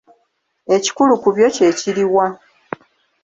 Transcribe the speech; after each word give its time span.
Ekikulu 0.75 1.13
ku 1.21 1.29
byo 1.35 1.47
kye 1.55 1.69
kiriwa? 1.79 2.25